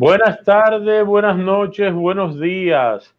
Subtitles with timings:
[0.00, 3.14] Buenas tardes, buenas noches, buenos días.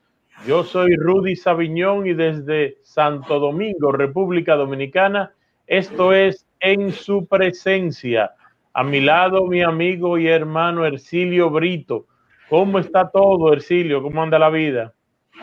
[0.48, 5.32] Yo soy Rudy Sabiñón y desde Santo Domingo, República Dominicana,
[5.68, 8.32] esto es En su presencia.
[8.74, 12.08] A mi lado, mi amigo y hermano Ercilio Brito.
[12.50, 14.02] ¿Cómo está todo, Ercilio?
[14.02, 14.92] ¿Cómo anda la vida?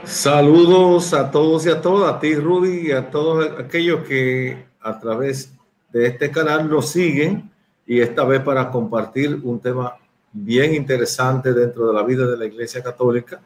[0.03, 4.99] Saludos a todos y a todas, a ti, Rudy, y a todos aquellos que a
[4.99, 5.57] través
[5.93, 7.49] de este canal nos siguen
[7.87, 9.95] y esta vez para compartir un tema
[10.33, 13.41] bien interesante dentro de la vida de la Iglesia Católica.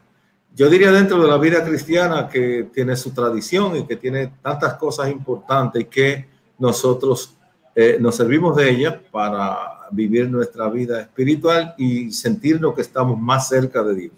[0.55, 4.75] Yo diría dentro de la vida cristiana que tiene su tradición y que tiene tantas
[4.75, 6.27] cosas importantes y que
[6.59, 7.35] nosotros
[7.75, 13.47] eh, nos servimos de ella para vivir nuestra vida espiritual y sentirnos que estamos más
[13.47, 14.13] cerca de Dios.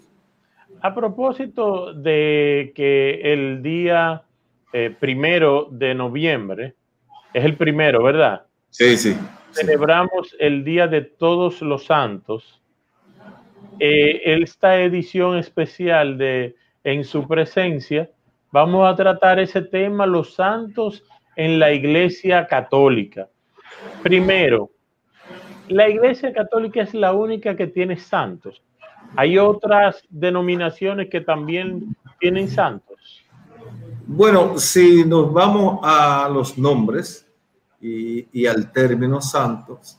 [0.82, 4.22] A propósito de que el día
[4.72, 6.74] eh, primero de noviembre
[7.32, 8.42] es el primero, ¿verdad?
[8.70, 9.16] Sí, sí.
[9.56, 12.60] Celebramos el Día de Todos los Santos.
[13.80, 18.10] Eh, esta edición especial de En su presencia,
[18.52, 21.02] vamos a tratar ese tema, los santos
[21.36, 23.30] en la Iglesia Católica.
[24.02, 24.70] Primero,
[25.68, 28.62] la Iglesia Católica es la única que tiene santos.
[29.16, 33.24] Hay otras denominaciones que también tienen santos.
[34.06, 37.25] Bueno, si nos vamos a los nombres
[37.80, 39.98] y, al término santos,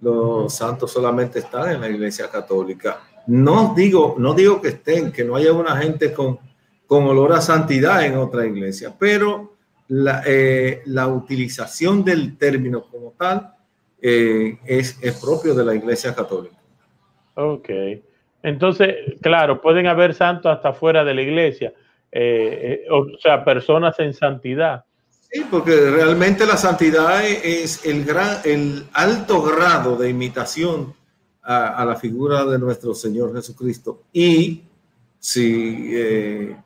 [0.00, 3.00] los santos solamente están en la Iglesia Católica.
[3.26, 6.38] No digo, no digo que estén, que no haya una gente con,
[6.86, 9.54] con olor a santidad en otra iglesia, pero
[9.88, 13.54] la, eh, utilización del término como tal
[14.00, 16.56] eh, es, es propio de la Iglesia Católica.
[17.34, 17.68] Ok.
[18.42, 21.72] Entonces, claro, pueden haber santos hasta fuera de la iglesia,
[22.10, 24.84] eh, eh, o sea, personas en santidad.
[25.30, 30.94] Sí, porque realmente la santidad es el, gran, el alto grado de imitación
[31.42, 34.02] a, la figura de nuestro Señor Jesucristo.
[34.12, 34.62] Y
[35.18, 36.56] si, eh,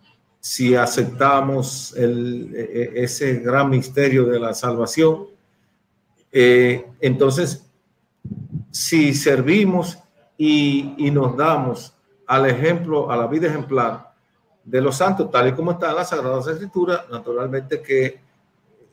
[0.41, 5.27] si aceptamos el, e, e, ese gran misterio de la salvación,
[6.33, 7.63] entonces,
[8.71, 9.99] si servimos
[10.39, 11.95] y, nos damos
[12.27, 14.13] al ejemplo, a la vida ejemplar
[14.65, 18.21] de los santos, tal y como está en las Sagradas Escrituras, naturalmente que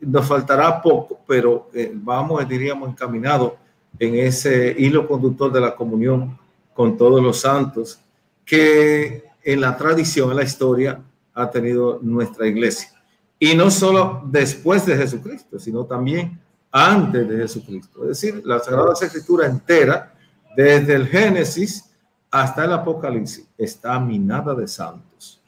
[0.02, 3.54] nos faltará poco, pero eh, vamos, diríamos, encaminados
[3.98, 6.38] en ese hilo conductor de la comunión
[6.74, 8.00] con todos los santos
[8.46, 11.02] que en la tradición, en la historia,
[11.34, 12.90] ha tenido nuestra iglesia.
[13.38, 16.40] Y no solo después de Jesucristo, sino también
[16.72, 18.04] antes de Jesucristo.
[18.04, 20.14] Es decir, la Sagrada Escritura entera
[20.56, 21.90] desde el Génesis
[22.32, 25.42] hasta el Apocalipsis está minada de santos.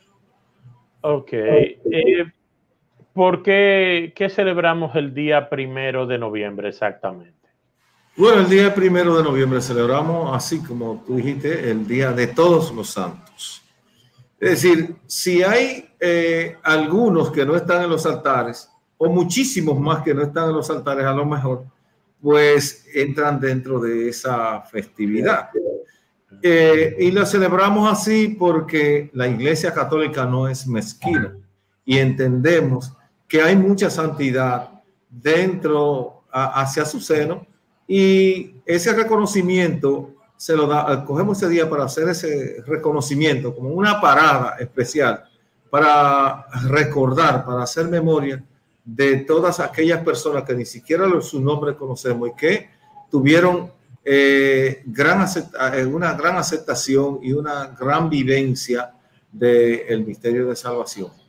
[1.02, 1.34] Ok.
[1.34, 2.32] Eh,
[3.14, 7.50] ¿Por qué, celebramos el día primero de noviembre exactamente?
[8.16, 12.74] Bueno, el día primero de noviembre celebramos, así como tú dijiste, el día de todos
[12.74, 13.62] los santos.
[14.40, 20.04] Es decir, si hay eh, algunos que no están en los altares, o muchísimos más
[20.04, 21.66] que no están en los altares, a lo mejor,
[22.22, 25.50] pues entran dentro de esa festividad.
[26.42, 31.36] Eh, y lo celebramos así porque la Iglesia Católica no es mezquina
[31.84, 32.94] y entendemos
[33.32, 34.70] que hay mucha santidad
[35.10, 37.48] dentro, hacia su seno,
[37.88, 44.02] y ese reconocimiento se lo da, cogemos ese día para hacer ese reconocimiento como una
[44.02, 45.24] parada especial
[45.70, 48.44] para recordar, para hacer memoria
[48.84, 52.70] de todas aquellas personas que ni siquiera su nombre conocemos y que
[53.10, 53.72] tuvieron
[54.04, 55.26] eh, gran
[55.74, 58.92] eh, una gran aceptación y una gran vivencia
[59.32, 61.21] del misterio de salvación.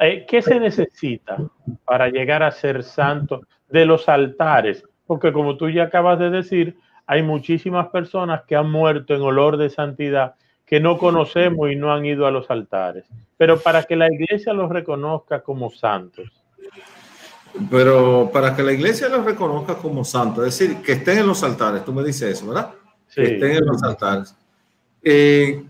[0.00, 1.38] Eh, ¿Qué se necesita
[1.84, 4.84] para llegar a ser santo de los altares?
[5.06, 9.56] Porque como tú ya acabas de decir, hay muchísimas personas que han muerto en olor
[9.56, 10.34] de santidad
[10.64, 13.04] que no conocemos y no han ido a los altares,
[13.36, 16.30] pero para que la iglesia los reconozca como santos.
[17.70, 21.42] Pero para que la iglesia los reconozca como santos, es decir, que estén en los
[21.42, 22.70] altares, tú me dices eso, ¿verdad?
[23.06, 23.22] Sí.
[23.22, 24.34] Que estén en los altares.
[25.02, 25.62] Eh,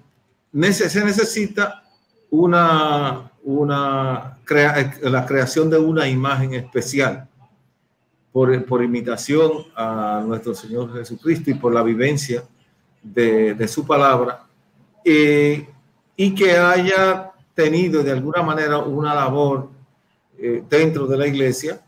[0.70, 1.82] se necesita
[2.30, 4.38] una, una
[5.02, 7.28] la creación de una imagen especial
[8.32, 12.42] por, por imitación a nuestro Señor Jesucristo y por la vivencia
[13.02, 14.44] de, de su palabra
[15.04, 15.68] eh,
[16.16, 19.68] y que haya tenido de alguna manera una labor
[20.38, 21.80] eh, dentro de la iglesia,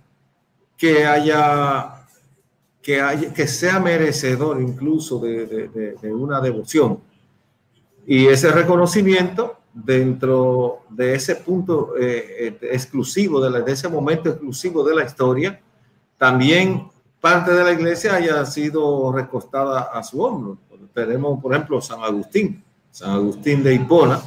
[0.76, 2.04] que haya,
[2.82, 7.00] que haya, que sea merecedor incluso de, una devoción.
[8.06, 14.94] Y ese reconocimiento dentro de ese punto eh, exclusivo, de, de ese momento exclusivo de
[14.94, 15.60] la historia,
[16.16, 16.88] también
[17.20, 20.56] parte de la iglesia haya sido recostada a su hombro.
[20.94, 24.18] Tenemos, por ejemplo, San Agustín, San Agustín de Hipona,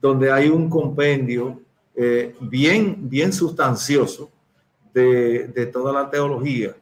[0.01, 1.61] donde hay un compendio
[1.95, 4.29] eh, bien, bien sustancioso
[4.95, 6.73] de, toda la teología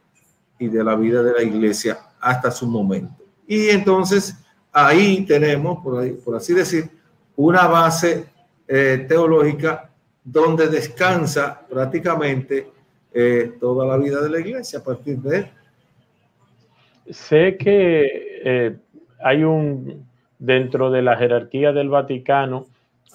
[0.58, 3.24] y de la vida de la iglesia hasta su momento.
[3.46, 4.36] Y entonces
[4.72, 6.88] ahí tenemos, por, así decir,
[7.36, 8.26] una base
[8.68, 9.90] eh, teológica
[10.22, 12.70] donde descansa prácticamente
[13.12, 15.50] eh, toda la vida de la iglesia a partir de él.
[17.10, 18.78] Sé que
[19.22, 20.06] hay un,
[20.38, 22.66] dentro de la jerarquía del Vaticano,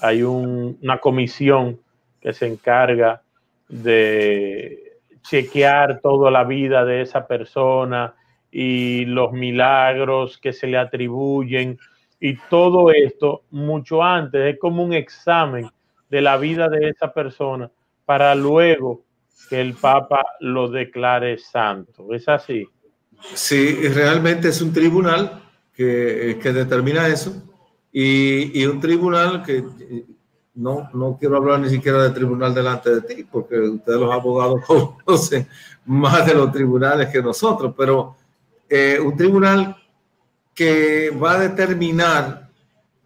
[0.01, 1.79] hay una comisión
[2.21, 3.21] que se encarga
[3.67, 4.88] de
[5.21, 8.15] chequear toda la vida de esa persona
[8.51, 11.77] y los milagros que se le atribuyen
[12.19, 15.69] y todo esto mucho antes, es como un examen
[16.09, 17.71] de la vida de esa persona
[18.05, 19.03] para luego
[19.49, 22.13] que el Papa lo declare santo.
[22.13, 22.67] ¿Es así?
[23.33, 25.43] Sí, realmente es un tribunal
[25.73, 27.31] que, que determina eso
[27.91, 29.63] y, y, un tribunal que
[30.59, 34.61] no, no quiero hablar ni siquiera de tribunal delante de ti, porque ustedes los abogados
[35.05, 35.47] conocen
[35.85, 38.15] más de los tribunales que nosotros, pero
[38.67, 39.75] eh, un tribunal
[40.53, 42.49] que va a determinar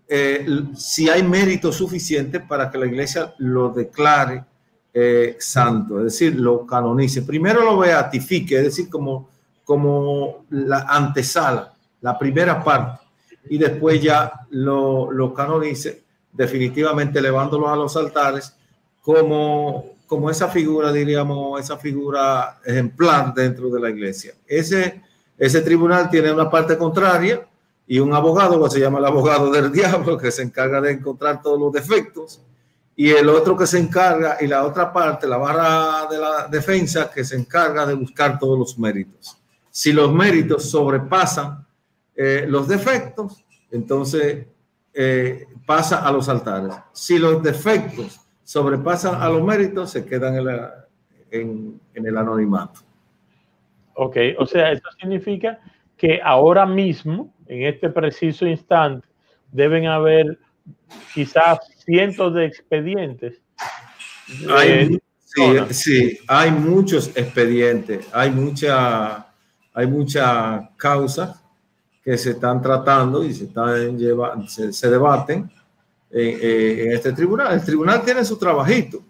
[0.08, 0.46] eh,
[0.76, 4.44] si hay mérito suficiente para que la iglesia lo declare
[4.92, 7.22] eh, santo, es decir, lo canonice.
[7.22, 9.30] Primero lo beatifique, es decir, como,
[9.64, 13.02] como la antesala la primera parte,
[13.50, 16.03] y después ya lo, lo canonice,
[16.34, 18.56] definitivamente elevándolo a los altares
[19.02, 24.34] como, como esa figura, diríamos, esa figura ejemplar dentro de la iglesia.
[24.48, 25.02] Ese,
[25.38, 27.48] ese tribunal tiene una parte contraria
[27.86, 31.42] y un abogado, que se llama el abogado del diablo, que se encarga de encontrar
[31.42, 32.42] todos los defectos,
[32.96, 37.10] y el otro que se encarga, y la otra parte, la barra de la defensa,
[37.12, 39.38] que se encarga de buscar todos los méritos.
[39.70, 41.66] Si los méritos sobrepasan
[42.16, 44.46] eh, los defectos, entonces
[44.94, 46.76] eh, pasa a los altares.
[46.92, 50.36] Si los defectos sobrepasan a los méritos, se quedan
[51.32, 52.82] en, el anonimato.
[53.96, 55.60] Ok, o sea, eso significa
[55.98, 59.08] que ahora mismo, en este preciso instante,
[59.52, 60.38] deben haber
[61.14, 63.42] quizás cientos de expedientes.
[64.50, 65.00] Hay,
[65.70, 69.28] sí, hay muchos expedientes, hay mucha,
[69.74, 71.43] hay mucha causa
[72.04, 75.50] que se están tratando y se, están llevando, se, debaten
[76.12, 77.54] en, este tribunal.
[77.54, 79.02] El tribunal tiene su trabajito,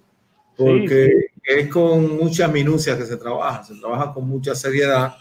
[0.56, 5.16] porque es con mucha minucia que se trabaja, se trabaja con mucha seriedad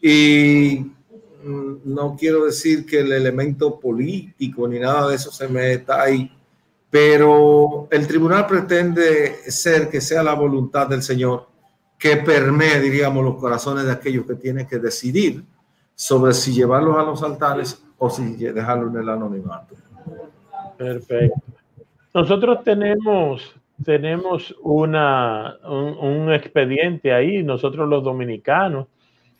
[0.00, 0.84] y
[1.44, 6.30] mm, no quiero decir que el elemento político ni nada de eso se meta ahí,
[6.90, 11.48] pero el tribunal pretende ser que sea la voluntad del Señor
[11.98, 15.42] que permee, diríamos, los corazones de aquellos que tienen que decidir
[16.02, 19.76] sobre si llevarlos a los altares o si dejarlos en el anonimato.
[20.76, 21.40] Perfecto.
[22.12, 23.54] Nosotros tenemos,
[23.84, 28.88] tenemos una, un, expediente ahí, nosotros los dominicanos,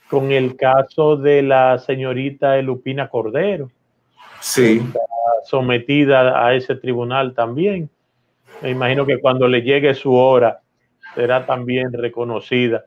[0.08, 3.68] con el caso de la señorita Elupina Cordero.
[4.40, 4.80] Sí.
[5.44, 7.90] Sometida a ese tribunal también.
[8.62, 10.60] Me imagino que cuando le llegue su hora
[11.16, 12.84] será también reconocida.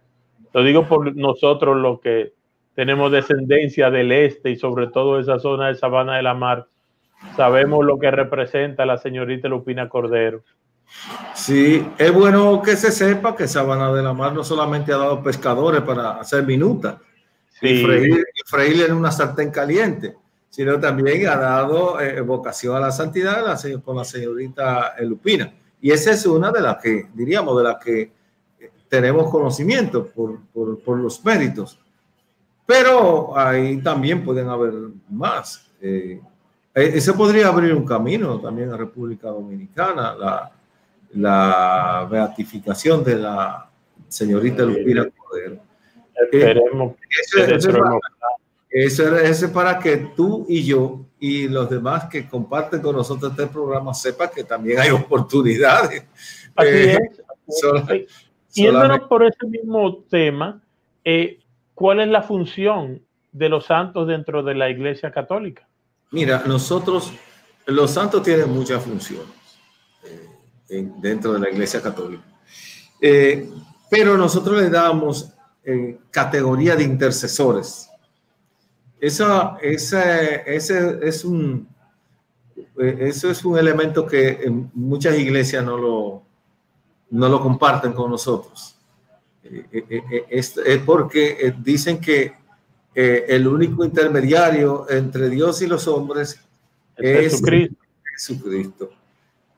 [0.53, 2.35] Lo digo por nosotros lo que
[2.75, 6.67] tenemos descendencia del este y sobre todo esa zona de Sabana de la Mar.
[7.35, 10.43] Sabemos lo que representa la señorita Lupina Cordero.
[11.33, 15.23] Sí, es bueno que se sepa que Sabana de la Mar no solamente ha dado
[15.23, 16.97] pescadores para hacer minutas
[17.61, 17.83] y,
[18.45, 20.15] freír, en una sartén caliente,
[20.49, 25.51] sino también ha dado eh, vocación a la santidad con la señorita Lupina.
[25.81, 28.11] Y esa es una de las que, diríamos, de las que
[28.89, 31.79] tenemos conocimiento por, por, por, los méritos.
[32.65, 34.73] Pero ahí también pueden haber
[35.09, 35.69] más.
[35.81, 36.19] Eh,
[36.73, 40.51] ese podría abrir un camino también a República Dominicana, la,
[41.13, 43.69] la beatificación de la
[44.07, 45.59] señorita Lupira Cordero.
[46.15, 46.93] Esperemos.
[46.93, 53.31] Eh, eso, es para que tú y yo y los demás que comparten con nosotros
[53.31, 56.05] este programa sepan que también hay oportunidades.
[56.55, 56.97] Así eh,
[57.47, 58.07] es.
[58.53, 60.61] Yéndonos por ese mismo tema,
[61.03, 61.39] eh,
[61.75, 65.67] ¿cuál es la función de los santos dentro de la Iglesia Católica?
[66.11, 67.13] Mira, nosotros,
[67.67, 69.27] los santos tienen muchas funciones
[70.69, 72.23] eh, dentro de la Iglesia Católica,
[72.99, 73.47] eh,
[73.91, 75.31] pero nosotros le damos
[76.11, 77.89] categoría de intercesores.
[78.99, 81.67] Eso, ese, ese es un,
[82.77, 86.23] eso es un elemento que muchas iglesias no lo,
[87.09, 88.74] no lo comparten con nosotros.
[89.47, 92.33] Eh, eh, eh, es, porque dicen que
[92.95, 96.39] el único intermediario entre Dios y los hombres
[96.95, 97.75] es Jesucristo.
[98.13, 98.89] Jesucristo.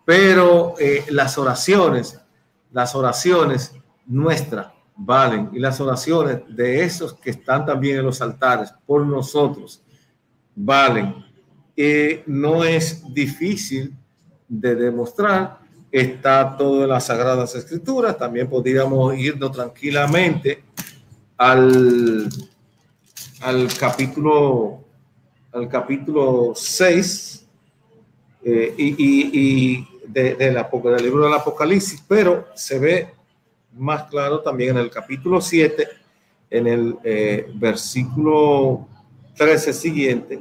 [0.03, 0.73] Pero
[1.09, 2.19] las oraciones,
[2.71, 3.73] las oraciones
[4.07, 9.83] nuestras valen y las oraciones de esos que están también en los altares por nosotros
[10.55, 11.23] valen.
[12.25, 13.95] no es difícil
[14.47, 15.59] de demostrar
[15.91, 18.17] está todo en las Sagradas Escrituras.
[18.17, 20.63] También podríamos irnos tranquilamente
[21.37, 22.29] al,
[23.41, 24.87] al capítulo
[25.57, 27.45] al capítulo 6
[28.43, 33.13] eh, y, y, de, del libro del Apocalipsis, pero se ve
[33.73, 35.87] más claro también en el capítulo 7,
[36.49, 38.87] en el eh, versículo
[39.35, 40.39] 13 siguiente,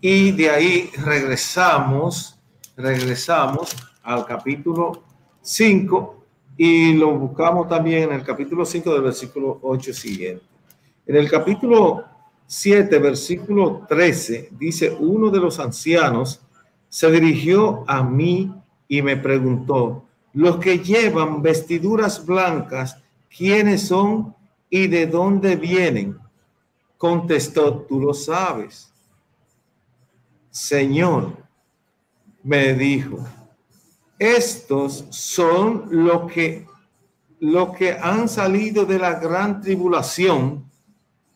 [0.00, 2.38] y de ahí regresamos,
[2.76, 5.02] regresamos al capítulo
[5.40, 6.24] 5
[6.56, 10.44] y lo buscamos también en el capítulo 5 del versículo 8 siguiente.
[11.06, 12.04] En el capítulo
[12.46, 16.40] 7, versículo 13, dice, uno de los ancianos
[16.88, 18.52] se dirigió a mí
[18.86, 22.98] y me preguntó, los que llevan vestiduras blancas,
[23.36, 24.34] ¿quiénes son
[24.70, 26.18] y de dónde vienen?
[26.98, 28.92] Contestó, tú lo sabes.
[30.50, 31.36] Señor,
[32.42, 33.18] me dijo,
[34.18, 36.66] estos son los que,
[37.40, 40.64] lo que han salido de la gran tribulación,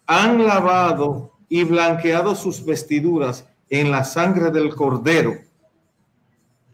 [0.07, 5.37] han lavado y blanqueado sus vestiduras en la sangre del cordero.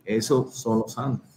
[0.04, 1.28] Esos son los santos.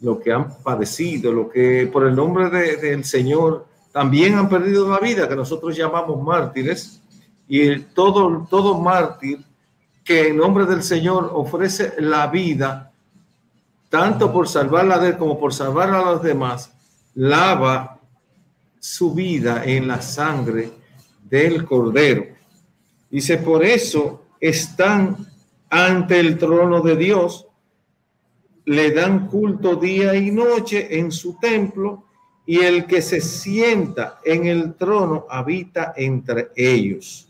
[0.00, 4.98] Lo que han padecido, lo que por el nombre del Señor también han perdido la
[4.98, 7.02] vida, que nosotros llamamos mártires.
[7.48, 9.44] Y todo, todo mártir
[10.04, 12.92] que en nombre del Señor ofrece la vida
[13.88, 16.72] tanto por salvarla de él como por salvar a los demás,
[17.14, 18.00] lava
[18.78, 20.70] su vida en la sangre
[21.28, 22.26] del Cordero.
[23.10, 25.16] Dice, por eso están
[25.70, 27.46] ante el trono de Dios,
[28.64, 32.04] le dan culto día y noche en su templo,
[32.46, 37.28] y el que se sienta en el trono habita entre ellos.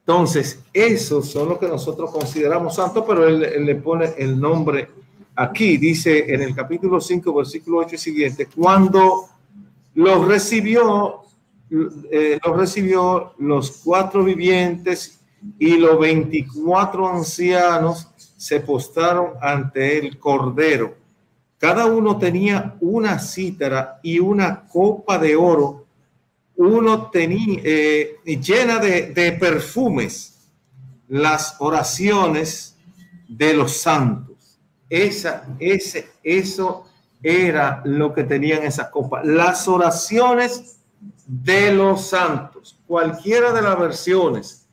[0.00, 4.88] Entonces, esos son los que nosotros consideramos santos, pero él, él le pone el nombre
[5.38, 9.28] aquí dice en el capítulo 5, versículo 8 y siguiente, cuando
[9.94, 11.20] los recibió,
[12.10, 15.20] eh, los recibió los cuatro vivientes
[15.56, 20.96] y los 24 ancianos se postraron ante el cordero.
[21.56, 25.86] Cada uno tenía una cítara y una copa de oro,
[26.56, 30.50] uno tenía eh, llena de, de perfumes,
[31.06, 32.76] las oraciones
[33.28, 34.27] de los santos
[34.88, 36.84] esa, ese, eso
[37.22, 39.24] era lo que tenían esas copas.
[39.24, 40.78] Las oraciones
[41.26, 44.66] de los santos, cualquiera de las versiones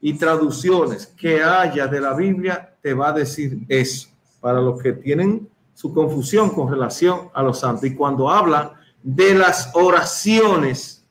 [0.00, 4.08] y traducciones que haya de la Biblia, te va a decir eso,
[4.40, 7.84] para los que tienen su confusión con relación a los santos.
[7.84, 11.04] Y cuando habla de las oraciones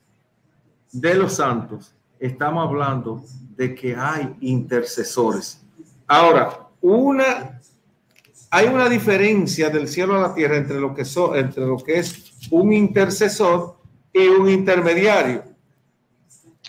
[0.92, 3.24] de los santos, estamos hablando
[3.56, 5.62] de que hay intercesores.
[6.08, 7.60] Ahora, una
[8.54, 11.04] hay una diferencia del cielo a la tierra entre lo que,
[11.36, 13.78] entre lo que es un intercesor
[14.12, 15.42] y un intermediario.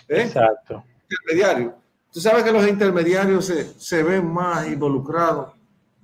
[0.07, 0.21] ¿Eh?
[0.21, 0.81] Exacto.
[1.09, 1.75] Intermediario.
[2.09, 5.53] Tú sabes que los intermediarios se, ven más involucrados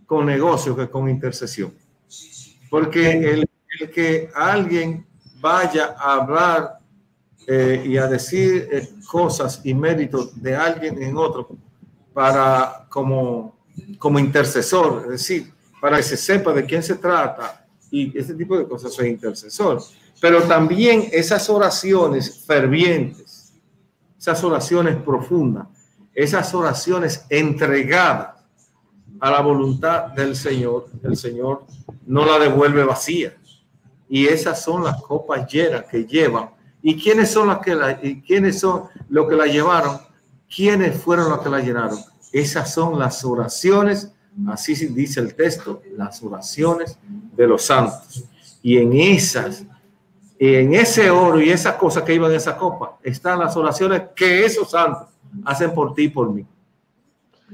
[0.05, 1.73] con negocios que con intercesión.
[2.69, 3.49] Porque el,
[3.93, 5.05] que alguien
[5.39, 6.79] vaya a hablar
[7.47, 11.47] eh, y a decir eh, cosas y méritos de alguien en otro
[12.13, 13.55] para como,
[13.97, 18.57] como intercesor, es decir, para que se sepa de quién se trata y ese tipo
[18.57, 19.81] de cosas es intercesor.
[20.21, 23.53] pero también esas oraciones fervientes,
[24.17, 25.67] esas oraciones profundas,
[26.13, 28.35] esas oraciones entregadas
[29.19, 31.65] a la voluntad del Señor, el Señor
[32.05, 33.35] no la devuelve vacía.
[34.09, 36.49] Y esas son las copas llenas que llevan.
[36.81, 39.99] ¿Y quiénes son las que la, y quiénes son los que la llevaron?
[40.53, 41.99] ¿Quiénes fueron los que la llenaron?
[42.31, 44.11] Esas son las oraciones,
[44.47, 46.97] así dice el texto, las oraciones
[47.35, 48.23] de los santos.
[48.61, 49.65] Y en esas,
[50.37, 54.45] en ese oro y esas cosas que iban en esa copa, están las oraciones que
[54.45, 55.07] esos santos
[55.45, 56.45] hacen por ti y por mí.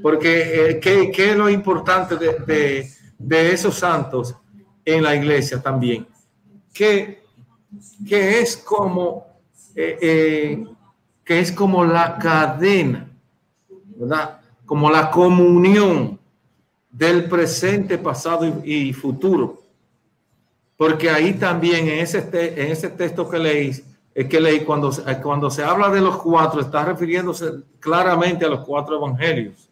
[0.02, 4.36] Porque eh, ¿qué, es lo importante de, de, esos santos
[4.84, 6.06] en la iglesia también?
[6.74, 7.24] Que,
[8.08, 9.26] que es como
[9.76, 10.66] eh, eh,
[11.26, 13.12] que es como la cadena,
[13.98, 14.40] ¿verdad?
[14.66, 16.18] Como la comunión
[16.96, 19.62] del presente, pasado y, futuro.
[20.78, 23.84] Porque ahí también en ese, en ese texto que leí,
[24.14, 28.96] que leí cuando, cuando se habla de los cuatro, está refiriéndose claramente a los cuatro
[28.96, 29.70] evangelios.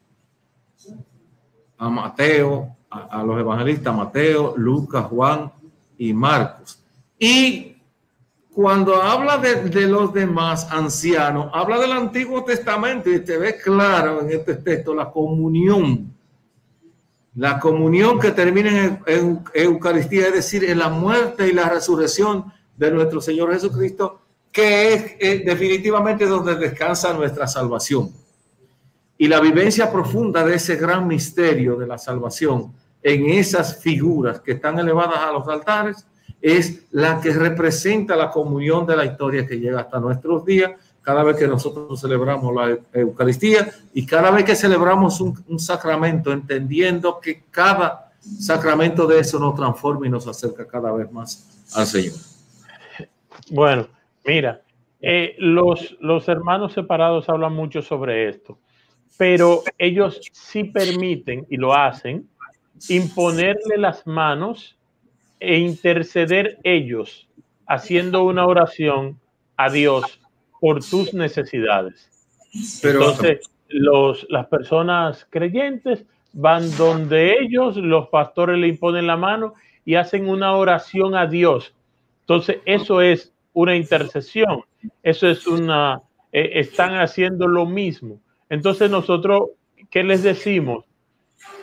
[1.77, 5.51] A Mateo, a, a los evangelistas Mateo, Lucas, Juan
[5.98, 6.80] y Marcos.
[7.20, 7.74] Y
[8.53, 14.32] cuando habla de, los demás ancianos, habla del Antiguo Testamento y te ve claro en
[14.32, 16.12] este texto la comunión.
[17.35, 22.91] La comunión que termina en, Eucaristía, es decir, en la muerte y la resurrección de
[22.91, 24.21] nuestro Señor Jesucristo,
[24.51, 28.11] que es, definitivamente donde descansa nuestra salvación.
[29.17, 32.71] Y la vivencia profunda de ese gran misterio de la salvación
[33.01, 36.05] en esas figuras que están elevadas a los altares
[36.39, 40.71] es la que representa la comunión de la historia que llega hasta nuestros días,
[41.03, 47.19] cada vez que nosotros celebramos la Eucaristía y cada vez que celebramos un, sacramento, entendiendo
[47.19, 52.13] que cada sacramento de eso nos transforma y nos acerca cada vez más al Señor.
[53.51, 53.88] Bueno,
[54.25, 54.62] mira,
[55.01, 58.57] eh, los, los hermanos separados hablan mucho sobre esto,
[59.18, 62.29] pero ellos sí permiten y lo hacen
[62.87, 64.77] imponerle las manos
[65.42, 67.27] e interceder ellos
[67.68, 69.20] haciendo una oración
[69.57, 70.22] a Dios
[70.63, 72.09] por tus necesidades.
[72.81, 79.55] Pero, Entonces, los, las personas creyentes van donde ellos, los pastores le imponen la mano
[79.83, 81.75] y hacen una oración a Dios.
[82.21, 84.63] Entonces, eso es una intercesión,
[85.03, 88.21] eso es una, eh, están haciendo lo mismo.
[88.49, 89.49] Entonces, nosotros,
[89.89, 90.85] ¿qué les decimos?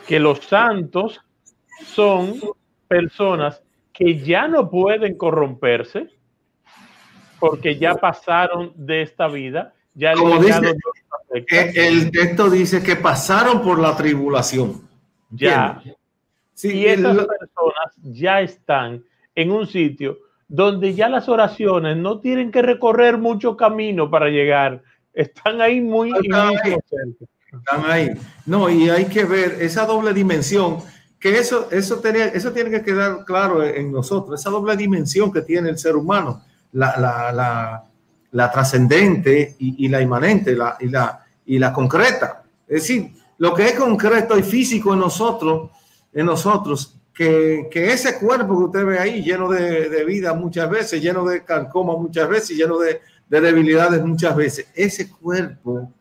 [0.07, 1.19] Que los santos
[1.85, 2.35] son
[2.87, 6.20] personas que ya no pueden corromperse
[7.41, 9.73] porque ya pasaron de esta vida.
[9.95, 10.75] Ya Como dice,
[11.33, 14.87] eh, el texto dice que pasaron por la tribulación.
[15.31, 15.81] Ya.
[16.53, 22.51] Sí, y esas personas ya están en un sitio donde ya las oraciones no tienen
[22.51, 24.83] que recorrer mucho camino para llegar.
[25.13, 26.75] Están ahí muy, están ahí.
[27.51, 28.11] Están ahí.
[28.45, 30.83] No, y hay que ver esa doble dimensión
[31.21, 35.41] que eso, eso, tenía, eso tiene que quedar claro en nosotros, esa doble dimensión que
[35.41, 37.83] tiene el ser humano, la, la, la,
[38.31, 42.43] la trascendente y, la inmanente la, y, la, y la concreta.
[42.67, 45.71] Es decir, lo que es concreto y físico en nosotros,
[46.13, 50.69] en nosotros, que, que ese cuerpo que usted ve ahí, lleno de, de, vida muchas
[50.69, 55.91] veces, lleno de carcoma muchas veces, lleno de, de debilidades muchas veces, ese cuerpo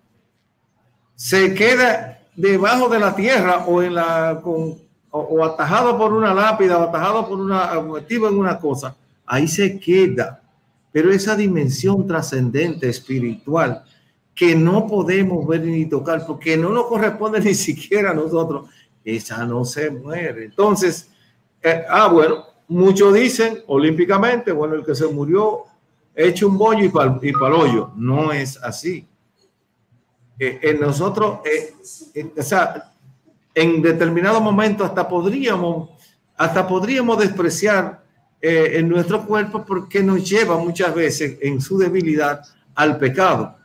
[1.14, 4.78] se queda debajo de la tierra o en la con,
[5.10, 9.78] o, atajado por una lápida o atajado por una objetivo en una cosa, ahí se
[9.78, 10.39] queda.
[10.92, 13.84] Pero esa dimensión trascendente espiritual
[14.34, 18.68] que no podemos ver ni tocar porque no nos corresponde ni siquiera a nosotros,
[19.04, 20.46] esa no se muere.
[20.46, 21.10] Entonces,
[21.62, 25.64] eh, ah, bueno, muchos dicen olímpicamente, bueno, el que se murió
[26.14, 27.92] hecho un bollo y para y hoyo.
[27.96, 29.06] No es así.
[30.38, 32.92] Eh, en nosotros, eh, o sea,
[33.54, 35.90] en determinado momento hasta podríamos,
[36.36, 38.02] hasta podríamos despreciar
[38.42, 42.42] eh, en nuestro cuerpo porque nos lleva muchas veces en su debilidad
[42.74, 43.56] al pecado.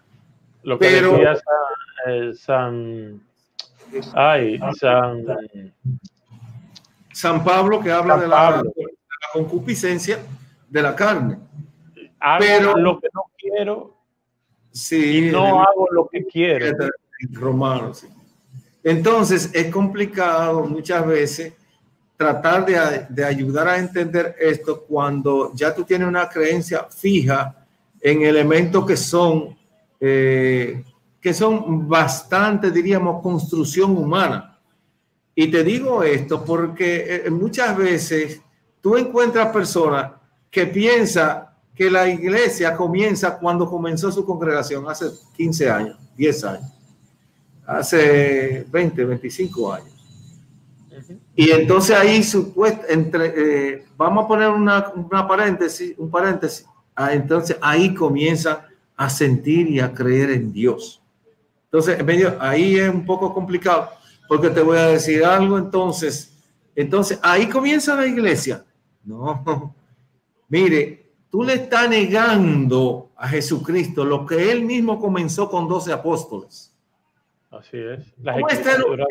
[0.63, 1.38] Lo que Pero, decía
[2.35, 3.21] San,
[3.93, 5.25] eh, ay, San,
[7.13, 8.63] San Pablo que habla de la,
[9.31, 10.19] concupiscencia
[10.69, 11.38] de la carne.
[12.39, 13.95] Pero lo que no quiero
[14.71, 16.75] sí, y no hago lo que quiero.
[17.31, 18.07] Romano, sí.
[18.83, 21.53] Entonces es complicado muchas veces
[22.17, 22.65] tratar
[23.10, 27.65] de, ayudar a entender esto cuando ya tú tienes una creencia fija
[27.99, 29.58] en elementos que son,
[29.99, 30.84] eh,
[31.19, 34.58] que son bastante, diríamos, construcción humana.
[35.34, 38.41] Y te digo esto porque eh, muchas veces
[38.80, 40.12] tú encuentras personas
[40.49, 46.71] que piensan que la iglesia comienza cuando comenzó su congregación, hace 15 años, 10 años,
[47.65, 49.94] hace 20, 25 años.
[51.35, 53.33] Y entonces ahí supuesto, entre,
[53.73, 59.69] eh, vamos a poner una, una, paréntesis, un paréntesis, ah, entonces ahí comienza a sentir
[59.69, 61.01] y a creer en Dios.
[61.65, 63.89] Entonces, medio, ahí es un poco complicado,
[64.29, 66.33] porque te voy a decir algo, entonces,
[66.73, 68.63] entonces ahí comienza la iglesia.
[69.03, 69.75] No,
[70.47, 76.74] mire, tú le estás negando a Jesucristo lo que él mismo comenzó con 12 apóstoles.
[77.59, 78.13] Así es.
[78.23, 79.05] ¿Cómo está, un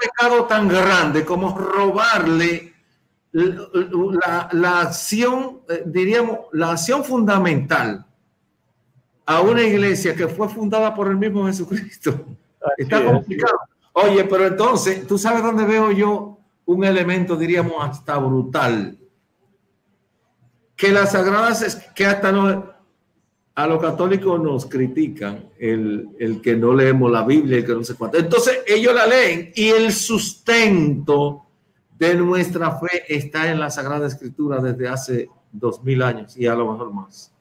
[0.00, 2.72] pecado tan grande como robarle
[3.32, 8.04] la, la, acción, eh, diríamos, la acción fundamental
[9.26, 12.26] a una iglesia que fue fundada por el mismo Jesucristo?
[12.76, 13.58] está complicado.
[13.92, 18.98] Oye, pero entonces, ¿tú sabes dónde veo yo un elemento, diríamos, hasta brutal?
[20.74, 22.67] Que las sagradas, que hasta no,
[23.58, 27.82] a los católicos nos critican el, el, que no leemos la Biblia, el que no
[27.82, 28.16] sé cuánto.
[28.16, 31.44] Entonces ellos la leen y el sustento
[31.98, 36.54] de nuestra fe está en la Sagrada Escritura desde hace dos mil años y a
[36.54, 37.32] lo mejor más.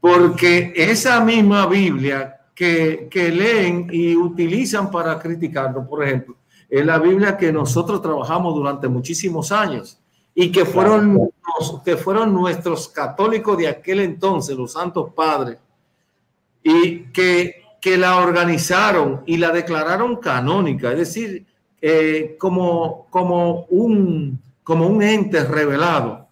[0.00, 6.34] Porque esa misma Biblia que, que leen y utilizan para criticarnos, por ejemplo,
[6.68, 10.00] es la Biblia que nosotros trabajamos durante muchísimos años
[10.34, 11.30] y que fueron,
[11.84, 15.58] que fueron nuestros católicos de aquel entonces, los santos padres,
[16.62, 21.46] y que, que la organizaron y la declararon canónica, es decir,
[21.80, 26.26] eh, como, como, un, como un ente revelado,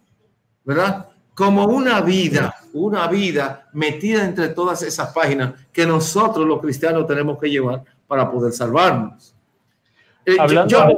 [0.65, 1.09] ¿verdad?
[1.33, 7.39] Como una vida, una vida metida entre todas esas páginas que nosotros los cristianos tenemos
[7.39, 9.33] que llevar para poder salvarnos.
[10.25, 10.97] Eh, Hablando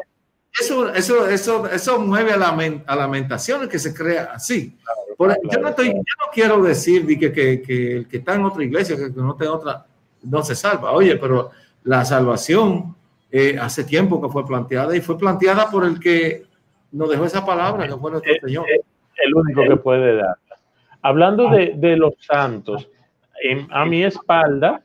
[0.59, 4.77] eso, eso, eso, eso mueve a la, a lamentación que se crea así.
[5.19, 8.63] yo, no estoy, yo no quiero decir que, que, que, el que está en otra
[8.63, 9.85] iglesia, que no está en otra,
[10.23, 10.91] no se salva.
[10.91, 11.51] Oye, pero
[11.83, 12.95] la salvación
[13.31, 16.43] eh, hace tiempo que fue planteada y fue planteada por el que
[16.91, 18.65] nos dejó esa palabra, que fue nuestro Señor.
[19.17, 20.37] El único que puede dar.
[21.01, 22.89] Hablando de, de los santos,
[23.71, 24.81] a mi espalda,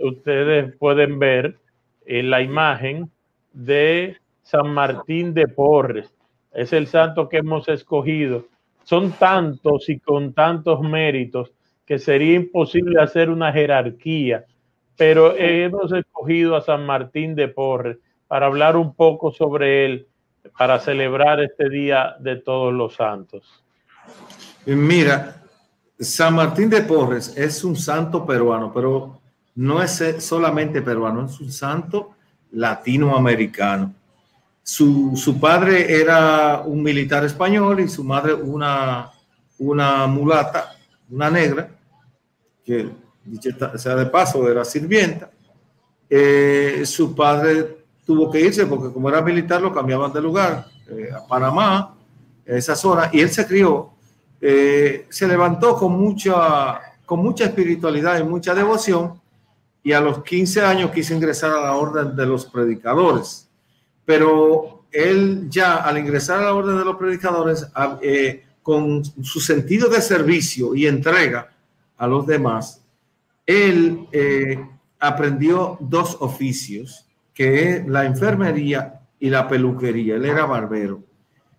[0.00, 1.58] ustedes pueden ver
[2.06, 3.10] en la imagen
[3.52, 4.16] de
[4.52, 6.12] San Martín de Porres.
[6.52, 8.44] Es el santo que hemos escogido.
[8.84, 11.52] Son tantos y con tantos méritos
[11.86, 14.44] que sería imposible hacer una jerarquía,
[14.94, 17.96] pero hemos escogido a San Martín de Porres
[18.28, 20.06] para hablar un poco sobre él,
[20.58, 23.64] para celebrar este Día de Todos los Santos.
[24.66, 25.42] Mira,
[25.98, 29.18] San Martín de Porres es un santo peruano, pero
[29.54, 32.10] no es solamente peruano, es un santo
[32.50, 33.94] latinoamericano.
[34.64, 39.10] Su, padre era un militar español y su madre una,
[39.58, 40.76] una mulata,
[41.10, 41.68] una negra,
[42.64, 42.88] que
[43.76, 45.30] sea de paso era sirvienta.
[46.08, 51.10] Eh, su padre tuvo que irse porque como era militar lo cambiaban de lugar eh,
[51.12, 51.96] a Panamá,
[52.44, 53.90] esa zona, y él se crió,
[54.40, 59.20] eh, se levantó con mucha, con mucha espiritualidad y mucha devoción,
[59.82, 63.48] y a los 15 años quiso ingresar a la orden de los predicadores
[64.04, 67.66] pero él ya al ingresar a la orden de los predicadores,
[68.02, 71.50] eh, con su sentido de servicio y entrega
[71.96, 72.82] a los demás,
[73.46, 74.64] él eh,
[75.00, 80.16] aprendió dos oficios, que es la enfermería y la peluquería.
[80.16, 81.02] Él era barbero.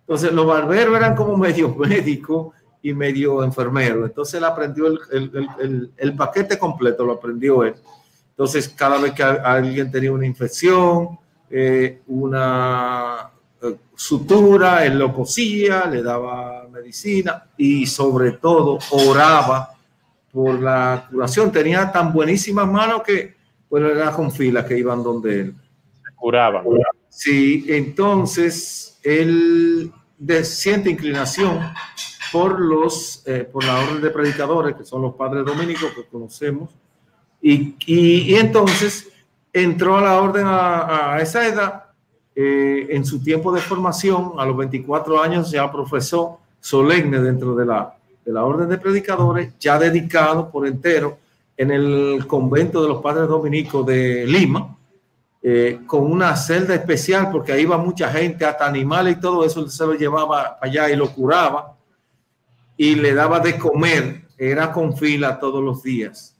[0.00, 2.52] Entonces, los barberos eran como medio médico
[2.82, 4.04] y medio enfermero.
[4.04, 7.74] Entonces, él aprendió el, el, paquete completo, lo aprendió él.
[8.30, 11.18] Entonces, cada vez que alguien tenía una infección,
[11.56, 13.30] eh, una
[13.62, 19.70] eh, sutura, él lo cosía, le daba medicina y sobre todo oraba
[20.32, 21.52] por la curación.
[21.52, 23.36] Tenía tan buenísimas manos que,
[23.70, 25.54] bueno, era con filas que iban donde él.
[26.16, 26.64] Curaba.
[27.08, 29.92] Sí, entonces él
[30.42, 31.60] siente inclinación
[32.32, 36.70] por los, eh, por la orden de predicadores, que son los padres dominicos que conocemos,
[37.40, 39.13] y, y entonces
[39.54, 41.84] entró a la orden a, esa edad,
[42.34, 47.64] eh, en su tiempo de formación, a los 24 años ya profesor solemne dentro de
[47.64, 51.18] la, de la orden de predicadores, ya dedicado por entero
[51.56, 54.76] en el convento de los padres dominicos de Lima,
[55.40, 59.68] eh, con una celda especial, porque ahí iba mucha gente, hasta animales y todo eso,
[59.70, 61.76] se lo llevaba allá y lo curaba
[62.76, 66.33] y le daba de comer, era con fila todos los días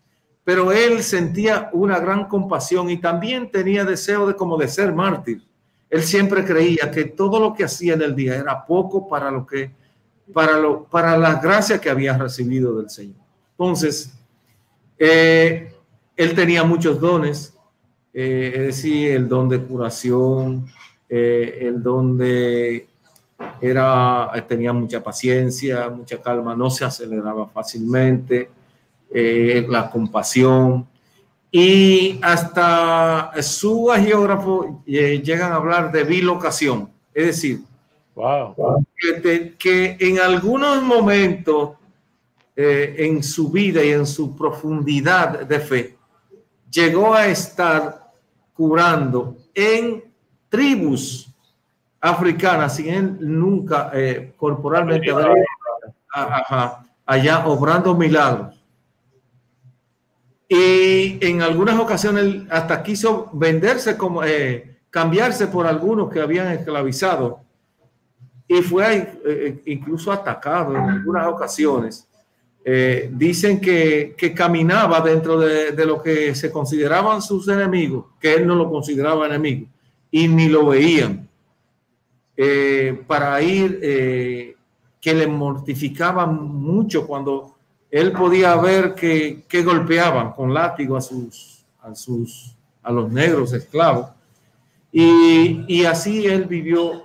[0.44, 5.42] pero él sentía una gran compasión y también tenía deseo de como de ser mártir.
[5.88, 9.46] Él siempre creía que todo lo que hacía en el día era poco para lo
[9.46, 9.70] que
[10.32, 13.16] para, lo, para la gracia que había recibido del Señor.
[13.52, 14.12] Entonces,
[14.98, 15.72] eh,
[16.16, 17.54] él tenía muchos dones,
[18.12, 20.66] eh, es decir, el don de curación,
[21.08, 22.88] eh, el don de
[23.60, 28.48] era, tenía mucha paciencia, mucha calma, no se aceleraba fácilmente,
[29.14, 30.86] la compasión,
[31.56, 37.60] y hasta su geógrafo llegan a hablar de bilocación, es decir,
[39.58, 41.70] que, en algunos momentos
[42.56, 45.96] eh, en su vida y en su profundidad de fe,
[46.70, 48.10] llegó a estar
[48.52, 50.02] curando en
[50.48, 51.28] tribus
[52.00, 55.12] africanas sin él nunca eh, corporalmente
[57.06, 58.63] allá obrando milagros.
[60.54, 67.40] Y en algunas ocasiones hasta quiso venderse como eh, cambiarse por algunos que habían esclavizado
[68.46, 72.06] y fue eh, eh, incluso atacado en algunas ocasiones.
[72.64, 78.34] Eh, dicen que, que, caminaba dentro de, de, lo que se consideraban sus enemigos, que
[78.34, 79.66] él no lo consideraba enemigo,
[80.12, 81.28] y ni lo veían,
[83.06, 87.53] para ir, que le mortificaban mucho cuando
[87.94, 93.52] él podía ver que, que golpeaban con látigo a sus, a sus, a los negros
[93.52, 94.10] esclavos.
[94.90, 97.04] Y, y así él vivió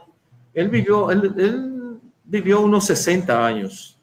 [0.53, 3.97] él vivió, él, vivió unos 60 años.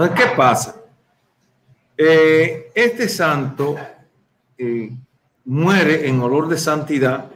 [0.07, 0.75] ¿Qué pasa?
[1.97, 3.75] Eh, este santo
[4.57, 4.91] eh,
[5.45, 7.29] muere en olor de santidad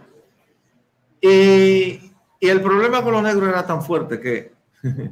[1.19, 1.99] y
[2.39, 4.53] el problema con los negros era tan fuerte que,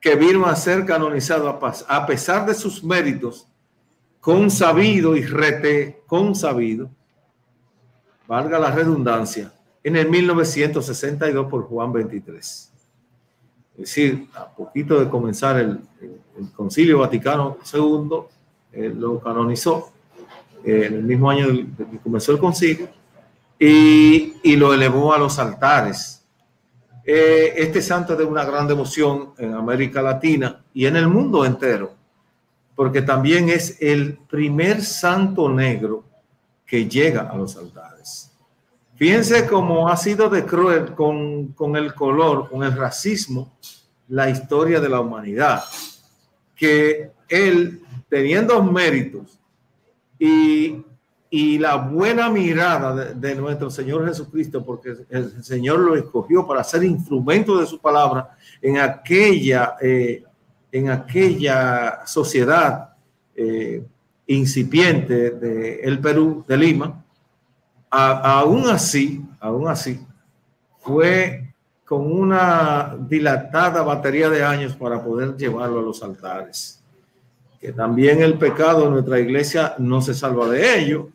[0.00, 3.46] que vino a ser canonizado a, pesar de sus méritos,
[4.20, 6.90] consabido y rete consabido,
[8.26, 12.69] valga la redundancia, en el 1962 por Juan 23.
[13.80, 15.80] Es decir, a poquito de comenzar el,
[16.56, 19.92] Concilio Vaticano II, lo canonizó
[20.64, 22.88] eh, en el mismo año que comenzó el concilio
[23.58, 26.20] y, y lo elevó a los altares
[27.12, 31.44] eh, este santo es de una gran devoción en América Latina y en el mundo
[31.44, 31.92] entero,
[32.76, 36.04] porque también es el primer santo negro
[36.64, 37.89] que llega a los altares.
[39.00, 43.56] Fíjense cómo ha sido de cruel con, con el color, con el racismo,
[44.08, 45.64] la historia de la humanidad,
[46.54, 49.40] que él, teniendo méritos
[50.18, 50.84] y
[51.30, 56.82] y la buena mirada de, nuestro Señor Jesucristo, porque el Señor lo escogió para ser
[56.82, 60.24] instrumento de su palabra en aquella, eh,
[60.72, 62.94] en aquella sociedad
[63.36, 63.84] eh,
[64.26, 67.04] incipiente del Perú, de Lima,
[67.90, 70.00] aún así, aún así,
[70.78, 71.52] fue
[71.84, 76.80] con una dilatada batería de años para poder llevarlo a los altares.
[77.60, 81.08] Que también el pecado de nuestra iglesia no se salva de ello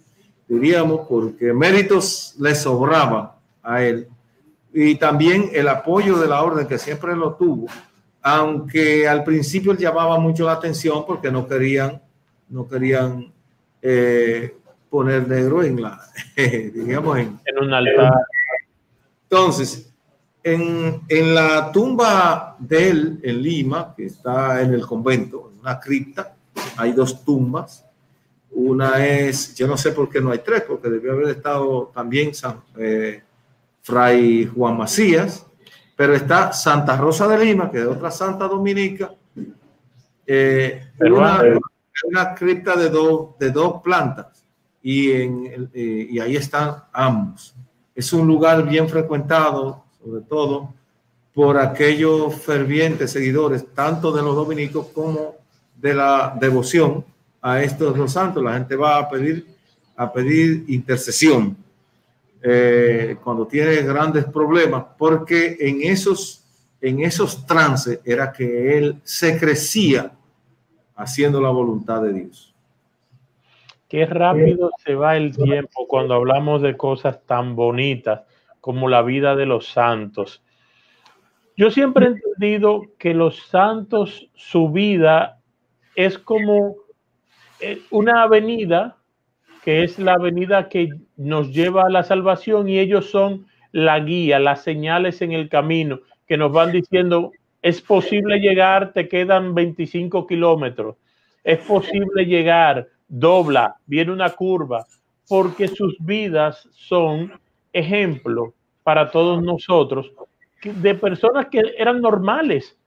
[0.48, 4.08] diríamos, porque méritos le sobraba a él.
[4.74, 7.68] Y también el apoyo de la orden, que siempre lo tuvo,
[8.22, 12.02] aunque al principio llamaba mucho la atención porque no querían,
[12.50, 13.32] no querían
[13.82, 14.56] eh,
[14.96, 16.00] poner negro en la,
[16.38, 18.14] digamos, en, un altar.
[19.24, 19.94] Entonces,
[20.42, 25.78] en, en, la tumba de él en Lima, que está en el convento, en una
[25.82, 26.34] cripta,
[26.78, 27.86] hay dos tumbas.
[28.52, 32.34] Una es, yo no sé por qué no hay tres, porque debió haber estado también
[32.34, 33.22] San, eh,
[33.82, 35.46] Fray Juan Macías,
[35.94, 39.12] pero está Santa Rosa de Lima, que es otra santa dominica,
[40.26, 41.42] eh, una,
[42.08, 44.35] una, cripta de, dos de dos plantas,
[44.88, 47.56] eh, y ahí están ambos.
[47.96, 50.74] Es un lugar bien frecuentado, sobre todo
[51.34, 55.36] por aquellos fervientes seguidores, tanto de los dominicos como
[55.76, 57.04] de la devoción
[57.42, 58.44] a estos dos santos.
[58.44, 59.48] La gente va a pedir,
[59.96, 61.58] a pedir intercesión
[62.44, 66.44] eh, cuando tiene grandes problemas, porque en esos,
[66.80, 70.12] en esos trances era que él se crecía
[70.96, 72.55] haciendo la voluntad de Dios.
[73.96, 78.24] Qué rápido se va el tiempo cuando hablamos de cosas tan bonitas
[78.60, 80.44] como la vida de los santos.
[81.56, 85.40] Yo siempre he entendido que los santos, su vida
[85.96, 86.76] es como
[87.62, 88.98] eh, una avenida
[89.64, 94.40] que es la avenida que nos lleva a la salvación y ellos son la guía,
[94.40, 97.32] las señales en el camino que nos van diciendo
[97.62, 100.98] Es posible llegar, te quedan 25 kilómetros.
[101.46, 104.86] Es posible llegar, dobla, viene una curva,
[105.28, 107.32] porque sus vidas son
[107.74, 110.12] ejemplo para todos nosotros
[110.64, 112.78] de personas que eran normales.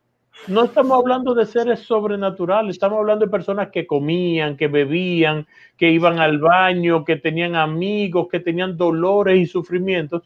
[0.46, 5.90] No estamos hablando de seres sobrenaturales, estamos hablando de personas que comían, que bebían, que
[5.90, 10.22] iban al baño, que tenían amigos, que tenían dolores y sufrimientos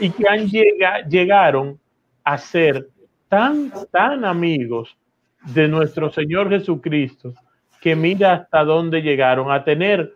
[0.00, 1.78] y que han llega, llegaron
[2.24, 2.88] a ser
[3.28, 4.96] tan, tan amigos
[5.54, 7.34] de nuestro Señor Jesucristo
[7.82, 10.14] que mira hasta dónde llegaron a tener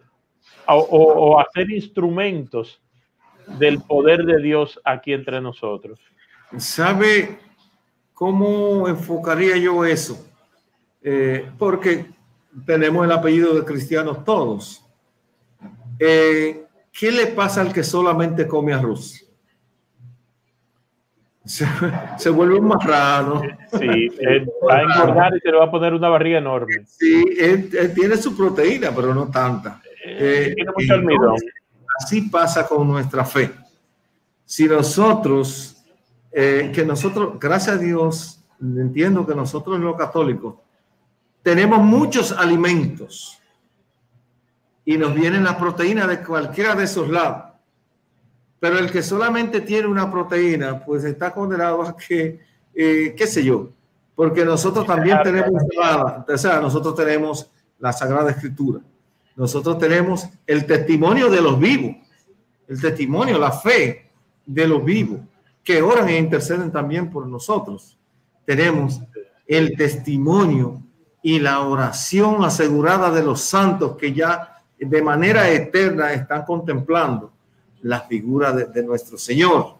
[0.68, 2.80] o, a ser instrumentos
[3.58, 5.98] del poder de Dios aquí entre nosotros.
[6.56, 7.40] ¿Sabe
[8.14, 10.28] cómo enfocaría yo eso?
[11.02, 12.06] Eh, porque
[12.64, 14.84] tenemos el apellido de cristianos todos.
[15.98, 19.25] Eh, ¿Qué le pasa al que solamente come arroz?
[21.46, 23.40] Se, vuelve un marrano.
[23.78, 24.08] Sí,
[24.68, 26.84] va a engordar y se le va a poner una barriga enorme.
[26.86, 29.80] Sí, él, tiene su proteína, pero no tanta.
[30.04, 31.36] Eh, tiene mucho almidón.
[31.98, 33.50] Así pasa con nuestra fe.
[34.44, 35.76] Si nosotros
[36.38, 40.56] eh, que nosotros, gracias a Dios, entiendo que nosotros los católicos
[41.42, 43.38] tenemos muchos alimentos
[44.84, 47.45] y nos vienen las proteínas de cualquiera de esos lados.
[48.58, 52.40] Pero el que solamente tiene una proteína, pues está condenado a que,
[52.74, 53.70] eh, qué sé yo,
[54.14, 55.62] porque nosotros también tenemos,
[56.28, 58.80] o sea, nosotros tenemos la Sagrada Escritura,
[59.34, 61.96] nosotros tenemos el testimonio de los vivos,
[62.66, 64.10] el testimonio, la fe
[64.46, 65.20] de los vivos
[65.62, 67.98] que oran e interceden también por nosotros.
[68.44, 69.00] Tenemos
[69.46, 70.80] el testimonio
[71.22, 77.32] y la oración asegurada de los santos que ya de manera eterna están contemplando
[77.86, 79.76] la figura de, nuestro Señor.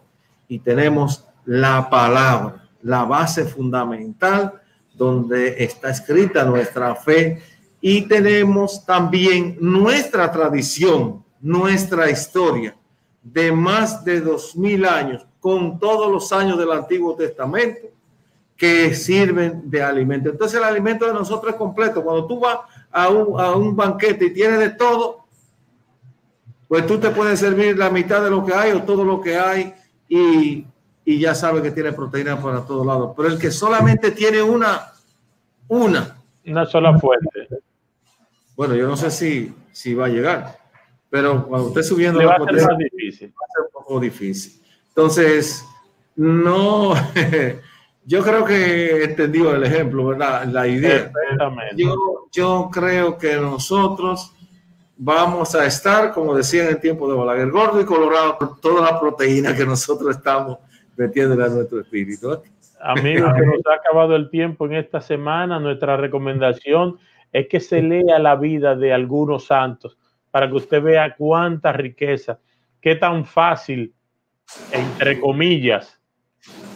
[0.47, 4.53] Y tenemos la palabra, la base fundamental
[4.93, 7.41] donde está escrita nuestra fe.
[7.81, 12.75] Y tenemos también nuestra tradición, nuestra historia
[13.21, 17.87] de más de dos mil años con todos los años del Antiguo Testamento
[18.55, 20.29] que sirven de alimento.
[20.29, 22.03] Entonces el alimento de nosotros es completo.
[22.03, 25.26] Cuando tú vas a un, a un banquete y tienes de todo,
[26.67, 29.37] pues tú te puedes servir la mitad de lo que hay o todo lo que
[29.37, 29.73] hay
[30.09, 30.65] y,
[31.05, 33.13] y ya sabes que tiene proteína para todos lados.
[33.15, 34.91] Pero el que solamente tiene una,
[35.67, 36.17] una.
[36.45, 37.47] Una sola fuente.
[38.55, 40.57] Bueno, yo no sé si, si va a llegar,
[41.09, 43.29] pero cuando esté subiendo va, a ser difícil.
[43.29, 44.61] va a ser un poco difícil.
[44.89, 45.63] Entonces,
[46.15, 46.93] no,
[48.05, 50.45] yo creo que he entendido el ejemplo, ¿verdad?
[50.45, 51.11] La idea.
[51.75, 54.33] Yo, yo creo que nosotros
[54.97, 58.91] vamos a estar, como decía en el tiempo de Balaguer, gordo y colorado por toda
[58.91, 60.57] la proteína que nosotros estamos
[60.95, 62.41] metiendo en nuestro espíritu.
[62.79, 65.59] Amigos, que nos ha acabado el tiempo en esta semana.
[65.59, 66.97] Nuestra recomendación
[67.31, 69.97] es que se lea la vida de algunos santos
[70.31, 72.39] para que usted vea cuánta riqueza,
[72.81, 73.93] qué tan fácil
[74.71, 75.99] entre comillas,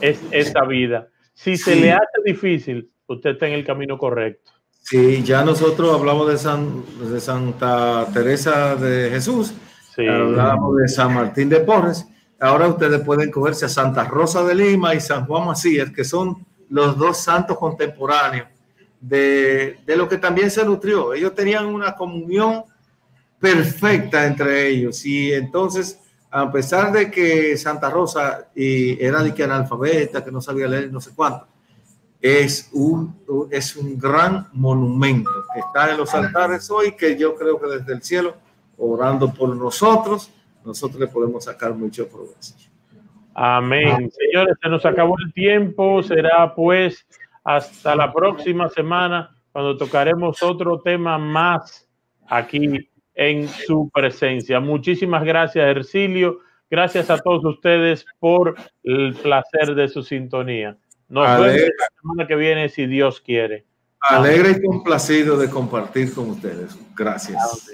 [0.02, 1.08] es esa vida.
[1.34, 4.51] Si se le hace difícil, usted está en el camino correcto.
[4.82, 9.54] Sí, ya nosotros hablamos de, San, de Santa Teresa de Jesús,
[9.98, 12.06] hablamos de San Martín de Porres,
[12.40, 16.46] ahora ustedes pueden cogerse a Santa Rosa de Lima y San Juan Macías, que son
[16.70, 18.48] los dos santos contemporáneos
[19.00, 21.14] de, de lo que también se nutrió.
[21.14, 22.64] Ellos tenían una comunión
[23.40, 25.06] perfecta entre ellos.
[25.06, 26.00] Y entonces
[26.32, 30.92] a pesar de que Santa Rosa y era de que analfabeta, que no sabía leer
[30.92, 31.46] no sé cuánto,
[32.22, 33.16] es un,
[33.50, 37.94] es un gran monumento que está en los altares hoy, que yo creo que desde
[37.94, 38.36] el cielo,
[38.78, 40.32] orando por nosotros,
[40.64, 42.54] nosotros le podemos sacar mucho provecho.
[43.34, 44.12] Amén.
[44.12, 47.06] Señores, se nos acabó el tiempo, será pues
[47.44, 51.88] hasta la próxima semana cuando tocaremos otro tema más
[52.28, 54.60] aquí en su presencia.
[54.60, 56.40] Muchísimas gracias, Ercilio.
[56.70, 60.78] Gracias a todos ustedes por el placer de su sintonía.
[61.12, 63.66] Nos vemos la semana que viene, si Dios quiere.
[64.00, 66.78] Alegre y complacido de compartir con ustedes.
[66.96, 67.70] Gracias.